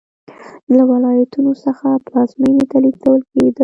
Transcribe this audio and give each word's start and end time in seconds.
له 0.75 0.83
ولایتونو 0.91 1.51
څخه 1.65 1.87
پلازمېنې 2.05 2.63
ته 2.71 2.77
لېږدول 2.83 3.21
کېدل 3.31 3.59